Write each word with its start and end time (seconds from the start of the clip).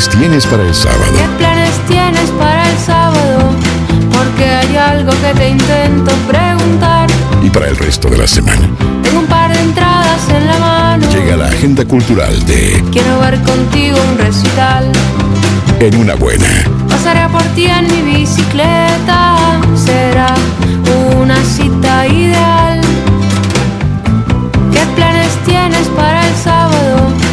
planes 0.00 0.18
tienes 0.18 0.46
para 0.46 0.62
el 0.62 0.74
sábado? 0.74 1.12
¿Qué 1.16 1.28
planes 1.38 1.78
tienes 1.86 2.30
para 2.30 2.70
el 2.70 2.78
sábado? 2.78 3.54
Porque 4.12 4.44
hay 4.44 4.76
algo 4.76 5.10
que 5.10 5.34
te 5.38 5.48
intento 5.50 6.12
preguntar. 6.26 7.08
Y 7.42 7.50
para 7.50 7.68
el 7.68 7.76
resto 7.76 8.08
de 8.08 8.16
la 8.18 8.26
semana. 8.26 8.68
Tengo 9.02 9.20
un 9.20 9.26
par 9.26 9.52
de 9.52 9.60
entradas 9.60 10.28
en 10.30 10.46
la 10.46 10.58
mano. 10.58 11.06
Llega 11.10 11.36
la 11.36 11.48
agenda 11.48 11.84
cultural 11.84 12.46
de 12.46 12.82
Quiero 12.90 13.18
ver 13.20 13.40
contigo 13.42 13.98
un 14.12 14.18
recital. 14.18 14.90
En 15.80 15.96
una 15.96 16.14
buena. 16.14 16.46
Pasaré 16.88 17.28
por 17.28 17.42
ti 17.54 17.66
en 17.66 17.86
mi 17.88 18.20
bicicleta. 18.20 19.36
Será 19.74 20.34
una 21.20 21.36
cita 21.44 22.06
ideal. 22.06 22.80
¿Qué 24.72 24.80
planes 24.96 25.32
tienes 25.44 25.88
para 25.88 26.26
el 26.26 26.34
sábado? 26.36 27.29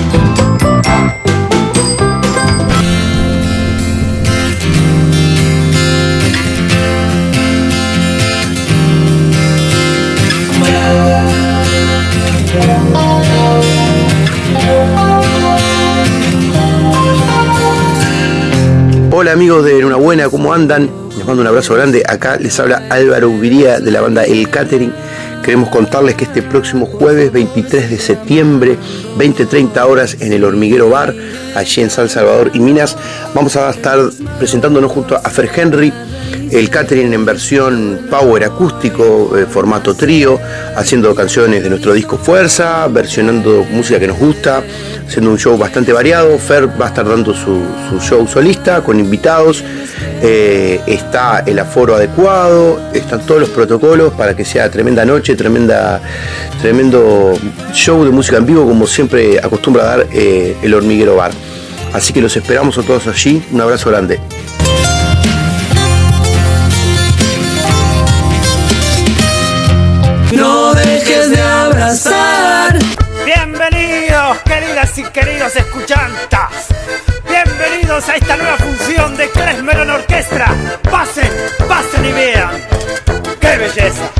Enhorabuena, 20.07 20.29
¿cómo 20.29 20.53
andan? 20.53 20.89
Les 21.17 21.27
mando 21.27 21.41
un 21.41 21.47
abrazo 21.49 21.73
grande. 21.73 22.01
Acá 22.07 22.37
les 22.37 22.57
habla 22.61 22.83
Álvaro 22.89 23.29
Ubiría 23.29 23.81
de 23.81 23.91
la 23.91 23.99
banda 23.99 24.23
El 24.23 24.49
Catering. 24.49 24.93
Queremos 25.43 25.67
contarles 25.67 26.15
que 26.15 26.23
este 26.23 26.41
próximo 26.41 26.85
jueves 26.85 27.29
23 27.33 27.89
de 27.89 27.97
septiembre, 27.97 28.77
20-30 29.17 29.85
horas 29.85 30.15
en 30.21 30.31
el 30.31 30.45
Hormiguero 30.45 30.89
Bar, 30.89 31.13
allí 31.55 31.81
en 31.81 31.89
San 31.89 32.07
Salvador 32.07 32.51
y 32.53 32.59
Minas, 32.59 32.95
vamos 33.33 33.57
a 33.57 33.69
estar 33.69 33.99
presentándonos 34.37 34.91
junto 34.91 35.17
a 35.17 35.29
Fer 35.29 35.49
Henry, 35.53 35.91
el 36.51 36.69
catering 36.69 37.13
en 37.13 37.25
versión 37.25 38.07
power 38.09 38.43
acústico, 38.45 39.37
eh, 39.37 39.45
formato 39.45 39.93
trío, 39.93 40.39
haciendo 40.75 41.13
canciones 41.15 41.63
de 41.63 41.69
nuestro 41.69 41.93
disco 41.93 42.17
Fuerza, 42.17 42.87
versionando 42.87 43.65
música 43.71 43.99
que 43.99 44.07
nos 44.07 44.17
gusta, 44.17 44.63
haciendo 45.05 45.31
un 45.31 45.37
show 45.37 45.57
bastante 45.57 45.91
variado. 45.93 46.37
Fer 46.37 46.69
va 46.79 46.85
a 46.85 46.89
estar 46.89 47.07
dando 47.07 47.33
su 47.33 47.61
show 48.01 48.27
solista 48.27 48.81
con 48.81 48.99
invitados. 48.99 49.63
Eh, 50.21 50.81
está 50.87 51.43
el 51.45 51.59
aforo 51.59 51.95
adecuado, 51.95 52.79
están 52.93 53.21
todos 53.21 53.41
los 53.41 53.49
protocolos 53.49 54.13
para 54.13 54.35
que 54.35 54.43
sea 54.43 54.69
tremenda 54.69 55.05
noche, 55.05 55.35
tremenda, 55.35 56.01
tremendo 56.61 57.33
show 57.71 58.03
de 58.03 58.09
música 58.09 58.37
en 58.37 58.45
vivo, 58.45 58.65
como 58.65 58.87
siempre 58.87 59.39
acostumbra 59.39 59.83
dar 59.83 60.07
eh, 60.11 60.55
el 60.61 60.73
hormiguero 60.73 61.15
bar. 61.15 61.31
Así 61.93 62.13
que 62.13 62.21
los 62.21 62.35
esperamos 62.35 62.77
a 62.77 62.83
todos 62.83 63.07
allí. 63.07 63.43
Un 63.51 63.61
abrazo 63.61 63.89
grande. 63.89 64.19
No 70.31 70.73
dejes 70.73 71.29
de 71.29 71.41
abrazar. 71.41 72.56
Queridas 74.43 74.97
y 74.97 75.03
queridos 75.03 75.55
escuchantas. 75.55 76.67
Bienvenidos 77.27 78.07
a 78.09 78.15
esta 78.15 78.37
nueva 78.37 78.57
función 78.57 79.15
de 79.15 79.29
Klesmeron 79.29 79.89
Orquestra. 79.89 80.55
Pasen, 80.83 81.29
pasen 81.67 82.05
y 82.05 82.11
vean. 82.11 82.49
¡Qué 83.39 83.57
belleza! 83.57 84.11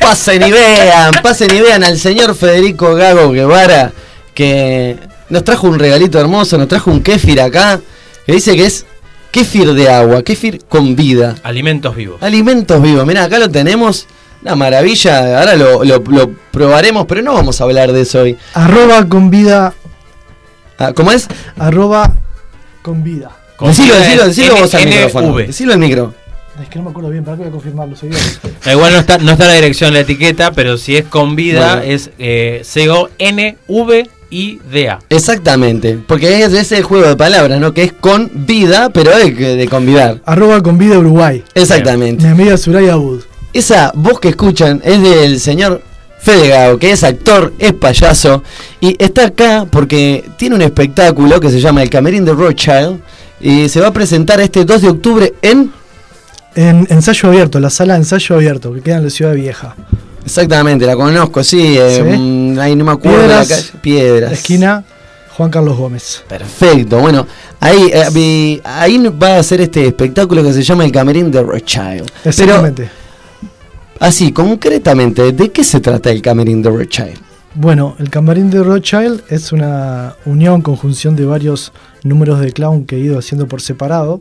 Pasen 0.00 0.42
y 0.42 0.50
vean, 0.50 1.12
pasen 1.22 1.56
y 1.56 1.60
vean 1.60 1.84
al 1.84 1.98
señor 1.98 2.34
Federico 2.34 2.94
Gago 2.94 3.30
Guevara, 3.30 3.92
que 4.34 4.98
nos 5.28 5.44
trajo 5.44 5.68
un 5.68 5.78
regalito 5.78 6.18
hermoso, 6.18 6.58
nos 6.58 6.68
trajo 6.68 6.90
un 6.90 7.02
kéfir 7.02 7.40
acá, 7.40 7.80
que 8.26 8.32
dice 8.32 8.56
que 8.56 8.66
es 8.66 8.86
kéfir 9.30 9.72
de 9.74 9.88
agua, 9.88 10.22
kéfir 10.22 10.64
con 10.68 10.96
vida. 10.96 11.36
Alimentos 11.42 11.94
vivos. 11.94 12.22
Alimentos 12.22 12.82
vivos, 12.82 13.06
mirá, 13.06 13.24
acá 13.24 13.38
lo 13.38 13.50
tenemos, 13.50 14.06
una 14.42 14.54
maravilla, 14.56 15.38
ahora 15.40 15.54
lo, 15.56 15.84
lo- 15.84 16.02
lo 16.08 16.30
probaremos, 16.50 17.06
pero 17.06 17.22
no 17.22 17.34
vamos 17.34 17.60
a 17.60 17.64
hablar 17.64 17.92
de 17.92 18.02
eso 18.02 18.20
hoy. 18.22 18.36
Arroba 18.54 19.06
con 19.08 19.30
vida. 19.30 19.74
Ah, 20.78 20.92
¿Cómo 20.94 21.12
es? 21.12 21.28
Arroba 21.58 22.12
con 22.82 23.02
vida. 23.04 23.30
Decilo, 23.60 23.94
vida 23.94 23.98
decilo, 24.06 24.24
decilo 24.24 24.56
vos 24.56 24.74
al 24.74 24.86
micrófono. 24.86 25.36
Decilo 25.36 25.72
al 25.74 25.78
micro. 25.78 26.14
Es 26.62 26.68
que 26.68 26.78
no 26.78 26.84
me 26.86 26.90
acuerdo 26.90 27.10
bien, 27.10 27.24
para 27.24 27.36
que 27.36 27.42
voy 27.44 27.48
a 27.48 27.52
confirmarlo. 27.52 27.96
Igual 28.70 28.92
no 28.92 28.98
está, 28.98 29.18
no 29.18 29.32
está 29.32 29.46
la 29.46 29.54
dirección 29.54 29.92
la 29.94 30.00
etiqueta, 30.00 30.52
pero 30.52 30.76
si 30.78 30.96
es 30.96 31.04
con 31.06 31.36
vida 31.36 31.76
Bueno. 31.76 31.92
es 31.92 32.10
eh, 32.18 32.60
C-O-N-V-I-D-A. 33.70 34.98
Exactamente, 35.08 35.98
porque 36.06 36.42
es, 36.42 36.52
es 36.52 36.72
el 36.72 36.82
juego 36.82 37.06
de 37.08 37.16
palabras, 37.16 37.60
¿no? 37.60 37.72
Que 37.74 37.84
es 37.84 37.92
con 37.92 38.30
vida, 38.46 38.90
pero 38.90 39.16
de, 39.16 39.30
de 39.56 39.68
convidar. 39.68 40.20
Arroba 40.24 40.62
con 40.62 40.76
vida 40.78 40.98
Uruguay. 40.98 41.44
Exactamente. 41.54 42.24
Mi 42.24 42.30
amiga 42.30 42.56
Suraya 42.56 42.94
Abud. 42.94 43.22
Esa 43.52 43.92
voz 43.94 44.20
que 44.20 44.28
escuchan 44.28 44.80
es 44.84 45.02
del 45.02 45.40
señor 45.40 45.82
Fede 46.20 46.48
Gago, 46.48 46.78
que 46.78 46.92
es 46.92 47.02
actor, 47.02 47.52
es 47.58 47.72
payaso, 47.72 48.42
y 48.80 48.94
está 49.02 49.26
acá 49.26 49.66
porque 49.70 50.24
tiene 50.36 50.54
un 50.56 50.62
espectáculo 50.62 51.40
que 51.40 51.50
se 51.50 51.60
llama 51.60 51.82
El 51.82 51.90
Camerín 51.90 52.24
de 52.24 52.32
Rothschild, 52.32 53.00
y 53.40 53.68
se 53.68 53.80
va 53.80 53.88
a 53.88 53.92
presentar 53.92 54.40
este 54.40 54.64
2 54.64 54.82
de 54.82 54.88
octubre 54.88 55.34
en... 55.42 55.72
En 56.56 56.86
ensayo 56.90 57.28
abierto, 57.28 57.60
la 57.60 57.70
sala 57.70 57.94
de 57.94 58.00
ensayo 58.00 58.34
abierto, 58.34 58.72
que 58.74 58.80
queda 58.82 58.96
en 58.96 59.04
la 59.04 59.10
ciudad 59.10 59.32
vieja. 59.34 59.76
Exactamente, 60.24 60.84
la 60.84 60.96
conozco, 60.96 61.42
sí, 61.44 61.76
eh, 61.78 61.96
Sí. 61.96 62.02
mm, 62.02 62.58
ahí 62.58 62.74
no 62.76 62.84
me 62.84 62.92
acuerdo 62.92 63.22
de 63.22 63.28
la 63.28 63.40
Piedras, 63.40 63.48
calle. 63.66 63.78
Piedras. 63.80 64.32
Esquina 64.32 64.84
Juan 65.36 65.48
Carlos 65.50 65.78
Gómez. 65.78 66.22
Perfecto, 66.28 66.98
bueno, 66.98 67.26
ahí, 67.60 67.90
eh, 67.94 68.60
ahí 68.64 68.98
va 69.08 69.36
a 69.38 69.42
ser 69.42 69.60
este 69.62 69.86
espectáculo 69.86 70.42
que 70.42 70.52
se 70.52 70.62
llama 70.62 70.84
El 70.84 70.92
Camerín 70.92 71.30
de 71.30 71.40
Rothschild. 71.42 72.10
Exactamente. 72.24 72.82
Pero, 72.82 73.00
así, 74.00 74.32
concretamente, 74.32 75.30
¿de 75.30 75.52
qué 75.52 75.62
se 75.62 75.78
trata 75.78 76.10
el 76.10 76.20
Camerín 76.20 76.62
de 76.62 76.70
Rothschild? 76.70 77.30
Bueno, 77.54 77.96
el 77.98 78.10
camarín 78.10 78.48
de 78.48 78.62
Rothschild 78.62 79.24
es 79.28 79.50
una 79.50 80.14
unión, 80.24 80.62
conjunción 80.62 81.16
de 81.16 81.26
varios 81.26 81.72
números 82.04 82.38
de 82.38 82.52
clown 82.52 82.86
que 82.86 82.96
he 82.96 83.00
ido 83.00 83.18
haciendo 83.18 83.48
por 83.48 83.60
separado. 83.60 84.20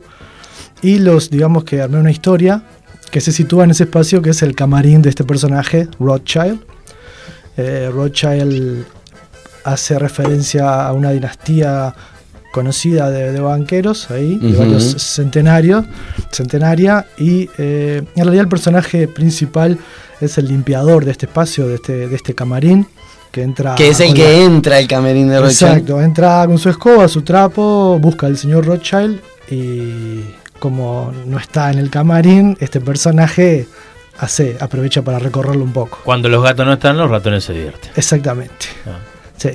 Y 0.81 0.97
los, 0.97 1.29
digamos 1.29 1.63
que 1.63 1.79
armé 1.81 2.00
una 2.00 2.09
historia 2.09 2.63
que 3.12 3.22
se 3.22 3.31
sitúa 3.31 3.66
en 3.66 3.72
ese 3.72 3.84
espacio 3.84 4.23
que 4.23 4.31
es 4.31 4.41
el 4.41 4.56
camarín 4.56 5.03
de 5.03 5.09
este 5.09 5.23
personaje, 5.23 5.88
Rothschild. 6.00 6.59
Eh, 7.57 7.91
Rothschild 7.94 8.85
hace 9.63 10.00
referencia 10.00 10.88
a 10.88 10.94
una 10.94 11.12
dinastía 11.12 11.94
conocida 12.51 13.09
de, 13.11 13.31
de 13.31 13.39
banqueros 13.39 14.09
ahí, 14.11 14.37
de 14.37 14.57
varios 14.57 14.83
centenarios, 14.97 15.85
centenaria, 16.31 17.05
y 17.17 17.49
eh, 17.57 18.01
en 18.15 18.23
realidad 18.23 18.43
el 18.43 18.49
personaje 18.49 19.07
principal 19.07 19.77
es 20.21 20.37
el 20.37 20.47
limpiador 20.47 21.05
de 21.05 21.11
este 21.11 21.25
espacio, 21.27 21.67
de 21.67 21.75
este, 21.75 22.07
de 22.07 22.15
este 22.15 22.33
camarín, 22.35 22.88
que 23.31 23.43
entra... 23.43 23.75
que 23.75 23.89
es 23.89 23.99
el 23.99 24.13
que 24.13 24.23
la- 24.23 24.43
entra 24.45 24.77
al 24.77 24.88
Camerín 24.88 25.29
de 25.29 25.39
Rothschild. 25.39 25.71
Exacto, 25.71 26.01
entra 26.01 26.45
con 26.47 26.57
su 26.57 26.69
escoba, 26.69 27.07
su 27.07 27.21
trapo, 27.21 27.97
busca 27.99 28.25
al 28.27 28.38
señor 28.38 28.65
Rothschild 28.65 29.19
y 29.51 30.23
como 30.59 31.13
no 31.25 31.38
está 31.38 31.71
en 31.71 31.77
el 31.79 31.89
camarín, 31.89 32.57
este 32.59 32.81
personaje 32.81 33.67
hace, 34.17 34.57
aprovecha 34.59 35.01
para 35.03 35.19
recorrerlo 35.19 35.63
un 35.63 35.71
poco. 35.71 35.99
Cuando 36.03 36.27
los 36.27 36.43
gatos 36.43 36.65
no 36.65 36.73
están, 36.73 36.97
los 36.97 37.09
ratones 37.09 37.43
se 37.43 37.53
divierten. 37.53 37.91
Exactamente. 37.95 38.65
Ah. 38.88 38.97
Sí. 39.38 39.51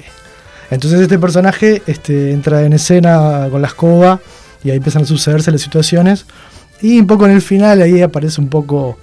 Entonces 0.74 1.00
este 1.00 1.18
personaje 1.18 1.82
este, 1.86 2.32
entra 2.32 2.62
en 2.62 2.72
escena 2.72 3.48
con 3.50 3.62
la 3.62 3.68
escoba 3.68 4.20
y 4.62 4.70
ahí 4.70 4.76
empiezan 4.76 5.02
a 5.02 5.06
sucederse 5.06 5.50
las 5.50 5.60
situaciones. 5.60 6.26
Y 6.82 6.98
un 6.98 7.06
poco 7.06 7.26
en 7.26 7.32
el 7.32 7.42
final 7.42 7.80
ahí 7.80 8.02
aparece 8.02 8.40
un 8.40 8.48
poco 8.48 8.98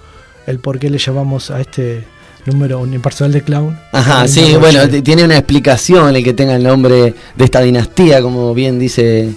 el 0.45 0.59
por 0.59 0.79
qué 0.79 0.89
le 0.89 0.97
llamamos 0.97 1.49
a 1.51 1.61
este 1.61 2.05
número 2.45 2.79
unipersonal 2.79 3.31
de 3.31 3.41
clown. 3.41 3.79
Ajá, 3.91 4.27
sí, 4.27 4.55
bueno, 4.59 4.87
tiene 5.03 5.23
una 5.23 5.37
explicación 5.37 6.15
el 6.15 6.23
que 6.23 6.33
tenga 6.33 6.55
el 6.55 6.63
nombre 6.63 7.13
de 7.35 7.45
esta 7.45 7.61
dinastía, 7.61 8.21
como 8.21 8.53
bien 8.53 8.79
dice 8.79 9.33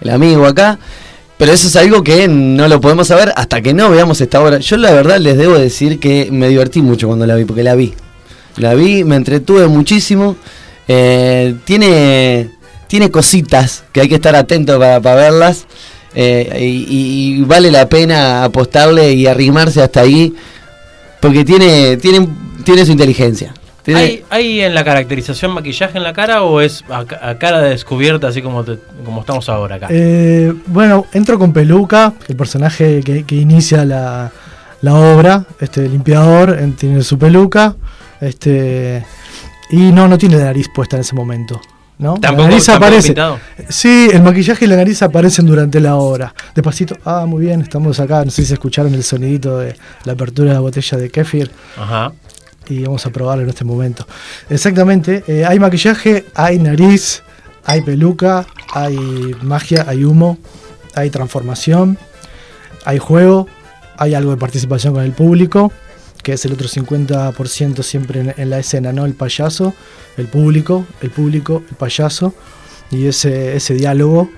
el 0.00 0.10
amigo 0.10 0.46
acá. 0.46 0.78
Pero 1.38 1.52
eso 1.52 1.68
es 1.68 1.76
algo 1.76 2.02
que 2.02 2.26
no 2.26 2.66
lo 2.66 2.80
podemos 2.80 3.06
saber 3.06 3.32
hasta 3.36 3.62
que 3.62 3.72
no 3.72 3.90
veamos 3.90 4.20
esta 4.20 4.42
obra. 4.42 4.58
Yo 4.58 4.76
la 4.76 4.92
verdad 4.92 5.18
les 5.18 5.38
debo 5.38 5.54
decir 5.54 6.00
que 6.00 6.30
me 6.32 6.48
divertí 6.48 6.82
mucho 6.82 7.06
cuando 7.06 7.26
la 7.26 7.36
vi, 7.36 7.44
porque 7.44 7.62
la 7.62 7.76
vi. 7.76 7.94
La 8.56 8.74
vi, 8.74 9.04
me 9.04 9.14
entretuve 9.14 9.68
muchísimo. 9.68 10.36
Eh, 10.88 11.54
tiene, 11.64 12.50
tiene 12.86 13.10
cositas 13.10 13.84
que 13.92 14.00
hay 14.00 14.08
que 14.08 14.14
estar 14.16 14.34
atento 14.34 14.78
para, 14.78 15.00
para 15.00 15.16
verlas. 15.16 15.66
eh, 16.14 16.56
y, 16.60 17.36
y 17.38 17.42
vale 17.42 17.70
la 17.70 17.88
pena 17.88 18.44
apostarle 18.44 19.12
y 19.12 19.26
arrimarse 19.26 19.82
hasta 19.82 20.00
ahí. 20.00 20.34
Porque 21.20 21.44
tiene, 21.44 21.96
tiene, 21.98 22.26
tiene 22.64 22.84
su 22.86 22.92
inteligencia. 22.92 23.52
Tiene- 23.82 24.00
¿Hay, 24.00 24.24
hay 24.30 24.60
en 24.60 24.74
la 24.74 24.84
caracterización 24.84 25.50
maquillaje 25.52 25.96
en 25.98 26.04
la 26.04 26.12
cara 26.12 26.42
o 26.42 26.60
es 26.60 26.84
a, 26.90 27.04
ca- 27.04 27.20
a 27.30 27.38
cara 27.38 27.60
descubierta 27.60 28.28
así 28.28 28.40
como, 28.42 28.62
te- 28.64 28.78
como 29.04 29.20
estamos 29.20 29.48
ahora 29.48 29.76
acá? 29.76 29.88
Eh, 29.90 30.52
bueno, 30.66 31.06
entro 31.12 31.38
con 31.38 31.52
peluca, 31.52 32.12
el 32.28 32.36
personaje 32.36 33.00
que, 33.02 33.24
que 33.24 33.34
inicia 33.34 33.84
la, 33.84 34.30
la 34.82 34.94
obra, 34.94 35.44
este 35.60 35.88
limpiador, 35.88 36.58
en- 36.60 36.74
tiene 36.76 37.02
su 37.02 37.18
peluca, 37.18 37.76
este 38.20 39.04
Y 39.70 39.92
no, 39.92 40.08
no 40.08 40.16
tiene 40.18 40.36
la 40.36 40.44
nariz 40.44 40.68
puesta 40.74 40.96
en 40.96 41.00
ese 41.02 41.14
momento. 41.14 41.60
¿no? 41.98 42.14
Tampoco- 42.14 42.42
la 42.44 42.48
nariz 42.50 42.68
aparece. 42.68 43.08
pintado. 43.08 43.40
Sí, 43.68 44.08
el 44.12 44.22
maquillaje 44.22 44.64
y 44.64 44.68
la 44.68 44.76
nariz 44.76 45.02
aparecen 45.02 45.46
durante 45.46 45.80
la 45.80 45.96
obra. 45.96 46.32
Despacito, 46.54 46.96
ah, 47.04 47.26
muy 47.26 47.46
bien, 47.46 47.60
estamos 47.62 47.98
acá. 47.98 48.24
No 48.24 48.30
sé 48.30 48.44
si 48.44 48.52
escucharon 48.52 48.94
el 48.94 49.02
sonidito 49.02 49.58
de 49.58 49.74
la 50.04 50.12
apertura 50.12 50.50
de 50.50 50.54
la 50.54 50.60
botella 50.60 50.96
de 50.98 51.10
kefir. 51.10 51.50
Ajá. 51.76 52.12
y 52.70 52.82
vamos 52.84 53.04
a 53.06 53.10
probarlo 53.10 53.44
en 53.44 53.48
este 53.48 53.64
momento. 53.64 54.06
Exactamente, 54.50 55.24
eh, 55.26 55.46
hay 55.46 55.58
maquillaje, 55.58 56.26
hay 56.34 56.58
nariz, 56.58 57.22
hay 57.64 57.80
peluca, 57.80 58.46
hay 58.74 59.34
magia, 59.42 59.86
hay 59.88 60.04
humo, 60.04 60.36
hay 60.94 61.08
transformación, 61.08 61.96
hay 62.84 62.98
juego, 62.98 63.46
hay 63.96 64.12
algo 64.14 64.32
de 64.32 64.36
participación 64.36 64.92
con 64.92 65.02
el 65.02 65.12
público, 65.12 65.72
que 66.28 66.34
es 66.34 66.44
el 66.44 66.52
otro 66.52 66.68
50% 66.68 67.82
siempre 67.82 68.20
en, 68.20 68.34
en 68.36 68.50
la 68.50 68.58
escena, 68.58 68.92
¿no? 68.92 69.06
El 69.06 69.14
payaso, 69.14 69.72
el 70.18 70.26
público, 70.26 70.84
el 71.00 71.08
público, 71.08 71.62
el 71.70 71.74
payaso, 71.76 72.34
y 72.90 73.06
ese, 73.06 73.56
ese 73.56 73.72
diálogo, 73.72 74.28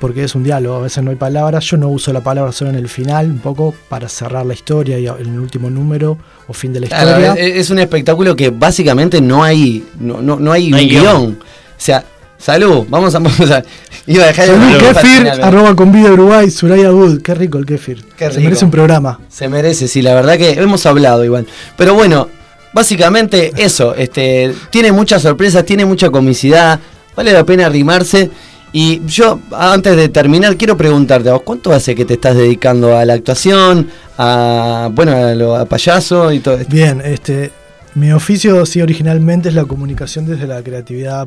porque 0.00 0.22
es 0.24 0.34
un 0.34 0.42
diálogo, 0.42 0.76
a 0.76 0.80
veces 0.80 1.02
no 1.02 1.08
hay 1.10 1.16
palabras, 1.16 1.64
yo 1.64 1.78
no 1.78 1.88
uso 1.88 2.12
la 2.12 2.20
palabra 2.20 2.52
solo 2.52 2.68
en 2.68 2.76
el 2.76 2.90
final, 2.90 3.30
un 3.30 3.38
poco 3.38 3.74
para 3.88 4.06
cerrar 4.10 4.44
la 4.44 4.52
historia 4.52 4.98
y 4.98 5.06
en 5.06 5.16
el 5.32 5.40
último 5.40 5.70
número 5.70 6.18
o 6.46 6.52
fin 6.52 6.74
de 6.74 6.80
la 6.80 6.88
Claro, 6.88 7.08
historia. 7.20 7.32
es, 7.42 7.56
es 7.56 7.70
un 7.70 7.78
espectáculo 7.78 8.36
que 8.36 8.50
básicamente 8.50 9.22
no 9.22 9.42
hay 9.42 9.82
no, 9.98 10.20
no, 10.20 10.38
no 10.38 10.52
hay 10.52 10.68
No 10.68 10.76
hay 10.76 10.84
un 10.84 10.90
guion. 10.90 11.02
guion. 11.04 11.38
O 11.40 11.44
sea, 11.78 12.04
salud, 12.40 12.86
vamos 12.88 13.14
a, 13.14 13.18
vamos 13.20 13.50
a 13.50 13.62
iba 14.06 14.24
a 14.24 14.28
dejar 14.28 14.48
el 14.48 14.54
Salud, 14.56 14.74
el 14.74 14.78
kefir, 14.78 15.18
final, 15.18 15.32
pero 15.36 15.46
arroba 15.46 15.76
con 15.76 15.92
vida 15.92 16.10
Uruguay, 16.12 16.50
Suraya 16.50 16.92
Wood, 16.92 17.20
qué 17.22 17.34
rico 17.34 17.58
el 17.58 17.66
kefir. 17.66 18.04
Qué 18.16 18.26
Se 18.26 18.30
rico. 18.30 18.42
merece 18.44 18.64
un 18.64 18.70
programa. 18.70 19.20
Se 19.28 19.48
merece, 19.48 19.86
sí, 19.88 20.02
la 20.02 20.14
verdad 20.14 20.36
que 20.38 20.52
hemos 20.52 20.84
hablado 20.86 21.24
igual. 21.24 21.46
Pero 21.76 21.94
bueno, 21.94 22.28
básicamente 22.72 23.52
eso, 23.56 23.94
este, 23.94 24.52
tiene 24.70 24.92
muchas 24.92 25.22
sorpresas, 25.22 25.64
tiene 25.64 25.84
mucha 25.84 26.10
comicidad, 26.10 26.80
vale 27.14 27.32
la 27.32 27.44
pena 27.44 27.66
arrimarse. 27.66 28.30
Y 28.72 29.02
yo, 29.04 29.40
antes 29.50 29.96
de 29.96 30.08
terminar, 30.08 30.56
quiero 30.56 30.76
preguntarte, 30.76 31.28
¿a 31.28 31.32
vos 31.32 31.42
cuánto 31.44 31.72
hace 31.72 31.96
que 31.96 32.04
te 32.04 32.14
estás 32.14 32.36
dedicando 32.36 32.96
a 32.96 33.04
la 33.04 33.14
actuación, 33.14 33.90
a, 34.16 34.88
bueno, 34.92 35.12
a 35.12 35.34
lo 35.34 35.56
a 35.56 35.64
payaso 35.64 36.30
y 36.30 36.38
todo 36.38 36.54
esto? 36.54 36.72
Bien, 36.72 37.02
este, 37.04 37.50
mi 37.96 38.12
oficio 38.12 38.64
sí 38.66 38.80
originalmente 38.80 39.48
es 39.48 39.56
la 39.56 39.64
comunicación 39.64 40.24
desde 40.24 40.46
la 40.46 40.62
creatividad 40.62 41.26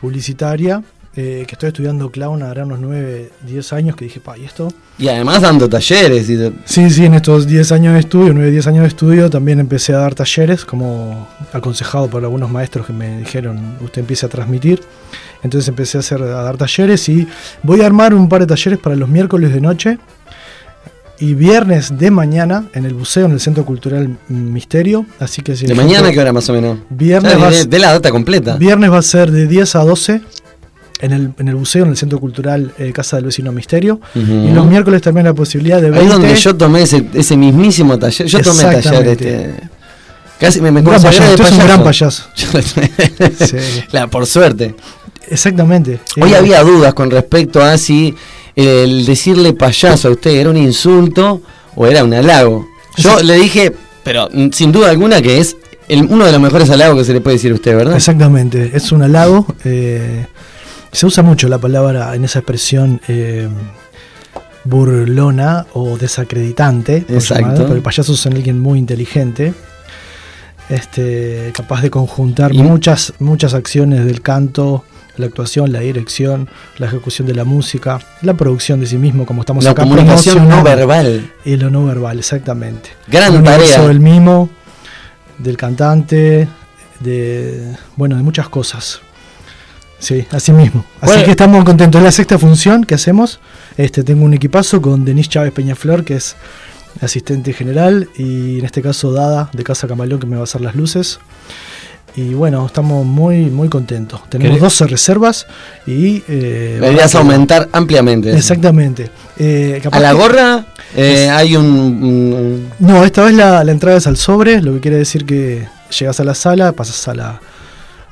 publicitaria, 0.00 0.82
eh, 1.16 1.44
que 1.48 1.54
estoy 1.54 1.68
estudiando 1.68 2.10
clown 2.10 2.42
ahora 2.42 2.64
unos 2.64 2.78
9, 2.78 3.30
10 3.44 3.72
años, 3.72 3.96
que 3.96 4.04
dije, 4.04 4.20
pa, 4.20 4.38
¿y 4.38 4.44
esto? 4.44 4.68
Y 4.98 5.08
además 5.08 5.42
dando 5.42 5.68
talleres 5.68 6.30
y 6.30 6.38
Sí, 6.64 6.88
sí, 6.90 7.06
en 7.06 7.14
estos 7.14 7.46
10 7.46 7.72
años 7.72 7.94
de 7.94 8.00
estudio, 8.00 8.32
9, 8.32 8.50
10 8.50 8.66
años 8.68 8.82
de 8.82 8.88
estudio, 8.88 9.28
también 9.28 9.58
empecé 9.58 9.94
a 9.94 9.98
dar 9.98 10.14
talleres, 10.14 10.64
como 10.64 11.26
aconsejado 11.52 12.08
por 12.08 12.22
algunos 12.22 12.50
maestros 12.50 12.86
que 12.86 12.92
me 12.92 13.18
dijeron, 13.18 13.76
usted 13.80 14.02
empiece 14.02 14.26
a 14.26 14.28
transmitir. 14.28 14.80
Entonces 15.42 15.68
empecé 15.68 15.98
a, 15.98 16.00
hacer, 16.00 16.22
a 16.22 16.42
dar 16.42 16.56
talleres 16.56 17.08
y 17.08 17.26
voy 17.62 17.80
a 17.80 17.86
armar 17.86 18.14
un 18.14 18.28
par 18.28 18.40
de 18.40 18.46
talleres 18.46 18.78
para 18.78 18.96
los 18.96 19.08
miércoles 19.08 19.52
de 19.52 19.60
noche 19.60 19.98
y 21.20 21.34
viernes 21.34 21.98
de 21.98 22.10
mañana 22.10 22.66
en 22.74 22.84
el 22.84 22.94
buceo, 22.94 23.26
en 23.26 23.32
el 23.32 23.40
Centro 23.40 23.64
Cultural 23.64 24.16
Misterio. 24.28 25.04
Así 25.18 25.42
que 25.42 25.56
si 25.56 25.66
¿De 25.66 25.74
mañana 25.74 26.10
qué 26.12 26.20
hora 26.20 26.32
más 26.32 26.48
o 26.48 26.52
menos? 26.52 26.78
Viernes 26.90 27.68
de, 27.68 27.78
la 27.78 27.92
data 27.92 28.10
completa. 28.10 28.56
Viernes 28.56 28.90
va 28.90 28.98
a 28.98 29.02
ser 29.02 29.30
de 29.30 29.46
10 29.46 29.76
a 29.76 29.84
12 29.84 30.20
en 31.00 31.12
el, 31.12 31.32
en 31.38 31.48
el 31.48 31.54
buceo, 31.56 31.84
en 31.84 31.90
el 31.90 31.96
Centro 31.96 32.20
Cultural 32.20 32.72
eh, 32.78 32.92
Casa 32.92 33.16
del 33.16 33.26
Vecino 33.26 33.52
Misterio. 33.52 34.00
Y 34.14 34.50
los 34.50 34.66
miércoles 34.66 35.02
también 35.02 35.26
la 35.26 35.34
posibilidad 35.34 35.80
de 35.80 35.88
Ahí 35.88 35.92
20. 35.92 36.12
donde 36.12 36.34
yo 36.36 36.56
tomé 36.56 36.82
ese, 36.82 37.04
ese 37.14 37.36
mismísimo 37.36 37.98
taller. 37.98 38.26
Yo 38.26 38.40
tomé 38.40 38.62
taller 38.62 39.08
este. 39.08 39.54
Casi 40.38 40.60
me, 40.60 40.70
me 40.70 40.80
Un 40.80 40.86
gran 40.86 41.02
payaso, 41.02 41.34
es 41.34 41.50
un 41.50 41.58
gran 41.58 41.82
payaso. 41.82 42.24
payaso. 42.32 42.80
Sí. 43.44 43.56
La, 43.90 44.06
por 44.06 44.24
suerte. 44.24 44.76
Exactamente. 45.28 46.00
Hoy 46.20 46.32
Eh, 46.32 46.36
había 46.36 46.62
dudas 46.62 46.94
con 46.94 47.10
respecto 47.10 47.60
a 47.60 47.76
si 47.76 48.14
el 48.58 49.06
decirle 49.06 49.52
payaso 49.52 50.08
a 50.08 50.10
usted 50.10 50.32
era 50.32 50.50
un 50.50 50.56
insulto 50.56 51.40
o 51.76 51.86
era 51.86 52.02
un 52.02 52.12
halago. 52.12 52.66
Yo 52.96 53.20
le 53.22 53.34
dije, 53.36 53.72
pero 54.02 54.28
sin 54.52 54.72
duda 54.72 54.90
alguna 54.90 55.22
que 55.22 55.38
es 55.38 55.56
el- 55.88 56.04
uno 56.10 56.24
de 56.26 56.32
los 56.32 56.40
mejores 56.40 56.68
halagos 56.70 56.98
que 56.98 57.04
se 57.04 57.12
le 57.12 57.20
puede 57.20 57.36
decir 57.36 57.52
a 57.52 57.54
usted, 57.54 57.76
¿verdad? 57.76 57.94
Exactamente, 57.96 58.72
es 58.74 58.90
un 58.90 59.02
halago. 59.02 59.46
eh, 59.64 60.26
se 60.90 61.06
usa 61.06 61.22
mucho 61.22 61.48
la 61.48 61.58
palabra 61.58 62.14
en 62.14 62.24
esa 62.24 62.38
expresión 62.40 63.00
eh, 63.08 63.46
burlona 64.64 65.66
o 65.74 65.96
desacreditante. 65.96 67.02
por 67.02 67.16
Exacto. 67.16 67.44
llamar, 67.52 67.66
Porque 67.66 67.82
payasos 67.82 68.18
son 68.18 68.32
alguien 68.34 68.58
muy 68.58 68.78
inteligente. 68.78 69.54
Este, 70.68 71.50
capaz 71.54 71.80
de 71.82 71.90
conjuntar 71.90 72.54
Y- 72.54 72.58
muchas, 72.58 73.14
muchas 73.20 73.54
acciones 73.54 74.04
del 74.04 74.20
canto, 74.20 74.84
la 75.18 75.26
actuación, 75.26 75.72
la 75.72 75.80
dirección, 75.80 76.48
la 76.78 76.86
ejecución 76.86 77.26
de 77.28 77.34
la 77.34 77.44
música, 77.44 77.98
la 78.22 78.34
producción 78.34 78.80
de 78.80 78.86
sí 78.86 78.96
mismo, 78.96 79.26
como 79.26 79.42
estamos 79.42 79.64
La 79.64 79.70
acá 79.72 79.82
comunicación 79.82 80.48
no 80.48 80.62
verbal. 80.62 81.32
Y 81.44 81.56
lo 81.56 81.70
no 81.70 81.84
verbal, 81.84 82.18
exactamente. 82.18 82.90
Gran 83.08 83.34
El 83.34 83.42
tarea. 83.42 83.86
del 83.86 84.00
mimo, 84.00 84.48
del 85.38 85.56
cantante, 85.56 86.48
de 87.00 87.76
bueno, 87.96 88.16
de 88.16 88.22
muchas 88.22 88.48
cosas. 88.48 89.00
Sí, 90.00 90.26
así 90.30 90.52
mismo. 90.52 90.84
Así 91.00 91.10
Bueno. 91.12 91.24
que 91.24 91.30
estamos 91.32 91.64
contentos. 91.64 92.00
La 92.02 92.12
sexta 92.12 92.38
función 92.38 92.84
que 92.84 92.94
hacemos. 92.94 93.40
Este, 93.76 94.04
tengo 94.04 94.24
un 94.24 94.32
equipazo 94.34 94.80
con 94.80 95.04
Denise 95.04 95.28
Chávez 95.30 95.52
Peñaflor, 95.52 96.04
que 96.04 96.14
es 96.14 96.36
asistente 97.00 97.52
general, 97.52 98.08
y 98.16 98.60
en 98.60 98.64
este 98.64 98.80
caso 98.80 99.12
Dada 99.12 99.50
de 99.52 99.64
Casa 99.64 99.88
Camaleón, 99.88 100.20
que 100.20 100.26
me 100.26 100.36
va 100.36 100.42
a 100.42 100.44
hacer 100.44 100.60
las 100.60 100.76
luces. 100.76 101.18
Y 102.16 102.34
bueno, 102.34 102.66
estamos 102.66 103.06
muy, 103.06 103.42
muy 103.46 103.68
contentos. 103.68 104.20
Tenemos 104.28 104.58
¿Querés? 104.58 104.62
12 104.78 104.86
reservas 104.88 105.46
y... 105.86 106.22
Eh, 106.28 106.78
Deberías 106.80 107.14
va- 107.14 107.20
aumentar 107.20 107.68
ampliamente. 107.72 108.32
Exactamente. 108.36 109.08
Eh, 109.38 109.78
capaz 109.82 109.98
A 109.98 110.00
la 110.00 110.10
que- 110.10 110.16
gorra 110.18 110.66
eh, 110.96 111.24
Es- 111.24 111.30
hay 111.30 111.54
un, 111.54 111.64
un- 111.66 112.68
No, 112.80 113.04
esta 113.04 113.22
vez 113.24 113.34
la, 113.34 113.62
la 113.62 113.70
entrada 113.72 113.98
es 113.98 114.06
al 114.08 114.16
sobre, 114.16 114.60
lo 114.62 114.74
que 114.74 114.80
quiere 114.80 114.96
decir 114.96 115.24
que 115.26 115.68
llegas 115.96 116.18
a 116.18 116.24
la 116.24 116.34
sala, 116.34 116.72
pasas 116.72 117.06
a, 117.06 117.14
la, 117.14 117.40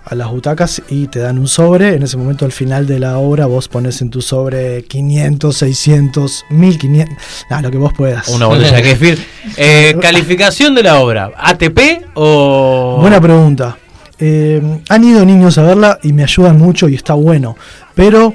a 0.04 0.14
las 0.14 0.28
butacas 0.30 0.82
y 0.88 1.08
te 1.08 1.18
dan 1.18 1.38
un 1.40 1.48
sobre. 1.48 1.94
En 1.96 2.04
ese 2.04 2.16
momento, 2.16 2.44
al 2.44 2.52
final 2.52 2.86
de 2.86 3.00
la 3.00 3.18
obra, 3.18 3.46
vos 3.46 3.66
pones 3.66 4.00
en 4.02 4.10
tu 4.10 4.22
sobre 4.22 4.84
500, 4.84 5.56
600, 5.56 6.44
1500, 6.50 7.16
nada, 7.50 7.62
lo 7.62 7.70
que 7.72 7.78
vos 7.78 7.92
puedas. 7.96 8.28
Una 8.28 8.46
botella 8.46 8.76
de 8.76 8.82
kefir. 8.82 9.18
Eh, 9.56 9.96
calificación 10.02 10.74
de 10.74 10.82
la 10.82 11.00
obra. 11.00 11.30
¿ATP 11.36 11.78
o.? 12.14 12.98
Buena 13.00 13.20
pregunta. 13.20 13.78
Eh, 14.18 14.80
han 14.88 15.04
ido 15.04 15.24
niños 15.24 15.58
a 15.58 15.62
verla 15.62 15.98
y 16.02 16.12
me 16.12 16.22
ayudan 16.22 16.58
mucho 16.58 16.88
y 16.88 16.94
está 16.94 17.14
bueno. 17.14 17.56
Pero 17.94 18.34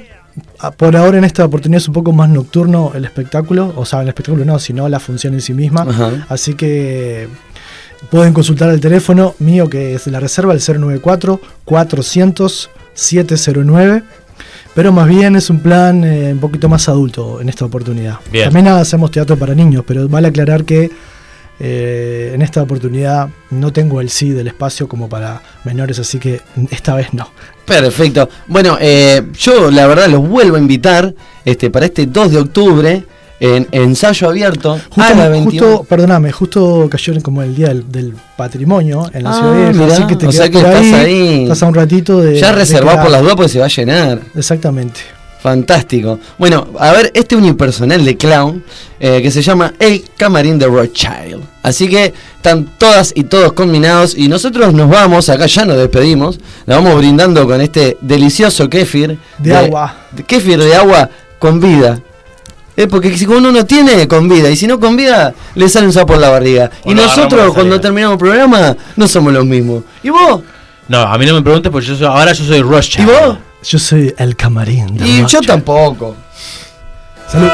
a- 0.59 0.71
por 0.71 0.95
ahora 0.95 1.17
en 1.17 1.23
esta 1.23 1.43
oportunidad 1.45 1.77
es 1.81 1.87
un 1.87 1.93
poco 1.93 2.13
más 2.13 2.29
nocturno 2.29 2.91
el 2.95 3.03
espectáculo. 3.05 3.73
O 3.75 3.85
sea, 3.85 4.01
el 4.01 4.07
espectáculo 4.09 4.45
no, 4.45 4.59
sino 4.59 4.87
la 4.89 4.99
función 4.99 5.33
en 5.33 5.41
sí 5.41 5.53
misma. 5.53 5.81
Ajá. 5.89 6.25
Así 6.29 6.53
que 6.53 7.27
pueden 8.09 8.33
consultar 8.33 8.69
el 8.69 8.79
teléfono 8.79 9.35
mío 9.39 9.69
que 9.69 9.95
es 9.95 10.07
la 10.07 10.19
reserva, 10.19 10.53
el 10.53 10.59
094-400-709. 12.95 14.03
Pero 14.73 14.91
más 14.93 15.07
bien 15.07 15.35
es 15.35 15.49
un 15.49 15.59
plan 15.59 16.03
eh, 16.05 16.31
un 16.31 16.39
poquito 16.39 16.69
más 16.69 16.87
adulto 16.87 17.41
en 17.41 17.49
esta 17.49 17.65
oportunidad. 17.65 18.19
Bien. 18.31 18.45
También 18.45 18.67
hacemos 18.69 19.11
teatro 19.11 19.35
para 19.37 19.53
niños, 19.53 19.83
pero 19.85 20.07
vale 20.07 20.29
aclarar 20.29 20.63
que 20.63 20.89
eh, 21.63 22.31
en 22.33 22.41
esta 22.41 22.63
oportunidad 22.63 23.29
no 23.51 23.71
tengo 23.71 24.01
el 24.01 24.09
sí 24.09 24.31
del 24.31 24.47
espacio 24.47 24.87
como 24.87 25.07
para 25.07 25.43
menores, 25.63 25.99
así 25.99 26.17
que 26.17 26.41
esta 26.71 26.95
vez 26.95 27.13
no. 27.13 27.29
Perfecto. 27.65 28.27
Bueno, 28.47 28.77
eh, 28.81 29.21
yo 29.37 29.69
la 29.69 29.85
verdad 29.85 30.07
los 30.07 30.27
vuelvo 30.27 30.55
a 30.55 30.59
invitar 30.59 31.13
este, 31.45 31.69
para 31.69 31.85
este 31.85 32.07
2 32.07 32.31
de 32.31 32.37
octubre 32.39 33.03
en 33.39 33.67
ensayo 33.71 34.29
abierto 34.29 34.79
Justo, 34.89 35.01
a 35.13 35.15
la 35.15 35.27
21. 35.29 35.67
justo, 35.67 35.83
perdóname, 35.85 36.31
justo 36.31 36.87
cayó 36.89 37.13
como 37.21 37.43
el 37.43 37.55
día 37.55 37.67
del, 37.69 37.91
del 37.91 38.13
patrimonio 38.37 39.09
en 39.13 39.23
la 39.23 39.29
Ah, 39.29 39.33
ciudad 39.33 39.53
vieja, 39.55 39.71
mirá, 39.73 39.93
así 39.93 40.07
que 40.07 40.15
te 40.15 40.27
o 40.27 40.31
sea 40.31 40.49
que 40.49 40.57
estás 40.57 40.75
ahí, 40.75 40.93
ahí. 40.93 41.43
estás 41.43 41.63
a 41.63 41.67
un 41.67 41.73
ratito 41.75 42.19
de... 42.21 42.39
ya 42.39 42.47
de 42.47 42.53
reservado 42.53 43.01
por 43.03 43.11
las 43.11 43.21
dudas 43.21 43.35
porque 43.35 43.49
se 43.49 43.59
va 43.59 43.65
a 43.65 43.69
llenar. 43.69 44.21
Exactamente. 44.35 45.01
Fantástico. 45.41 46.19
Bueno, 46.37 46.67
a 46.79 46.91
ver, 46.91 47.11
este 47.15 47.35
unipersonal 47.35 48.05
de 48.05 48.15
clown 48.15 48.63
eh, 48.99 49.21
que 49.23 49.31
se 49.31 49.41
llama 49.41 49.73
El 49.79 50.03
Camarín 50.15 50.59
de 50.59 50.67
Rothschild. 50.67 51.41
Así 51.63 51.87
que 51.89 52.13
están 52.35 52.65
todas 52.77 53.11
y 53.15 53.23
todos 53.23 53.53
combinados 53.53 54.15
y 54.15 54.27
nosotros 54.27 54.73
nos 54.73 54.89
vamos, 54.89 55.29
acá 55.29 55.47
ya 55.47 55.65
nos 55.65 55.77
despedimos, 55.77 56.39
nos 56.67 56.77
vamos 56.77 56.95
brindando 56.97 57.45
con 57.47 57.59
este 57.61 57.97
delicioso 58.01 58.69
kéfir. 58.69 59.17
De 59.39 59.55
agua. 59.55 59.95
de- 60.11 60.23
kéfir 60.23 60.59
de 60.59 60.75
agua 60.75 61.09
con 61.39 61.59
vida. 61.59 61.99
Eh, 62.77 62.87
porque 62.87 63.15
si 63.17 63.25
uno 63.25 63.51
no 63.51 63.65
tiene, 63.65 64.07
con 64.07 64.29
vida. 64.29 64.49
Y 64.49 64.55
si 64.55 64.65
no 64.67 64.79
con 64.79 64.95
vida, 64.95 65.33
le 65.55 65.67
sale 65.69 65.87
un 65.87 65.93
sapo 65.93 66.13
por 66.13 66.17
la 66.21 66.29
barriga. 66.29 66.71
O 66.83 66.91
y 66.91 66.95
nosotros, 66.95 67.47
de 67.47 67.51
cuando 67.53 67.81
terminamos 67.81 68.13
el 68.13 68.19
programa, 68.19 68.75
no 68.95 69.07
somos 69.07 69.33
los 69.33 69.45
mismos. 69.45 69.83
¿Y 70.03 70.09
vos? 70.09 70.41
No, 70.87 70.99
a 70.99 71.17
mí 71.17 71.25
no 71.25 71.33
me 71.33 71.41
preguntes 71.41 71.71
porque 71.71 71.87
yo 71.87 71.95
soy- 71.95 72.07
ahora 72.07 72.31
yo 72.33 72.43
soy 72.45 72.57
¿Y 72.59 72.61
Rothschild. 72.61 73.07
vos? 73.07 73.37
Yo 73.63 73.79
soy 73.79 74.13
el 74.17 74.35
camarín. 74.35 74.97
de 74.97 75.07
Y 75.07 75.25
yo 75.27 75.41
tampoco. 75.41 76.15
Salud. 77.27 77.49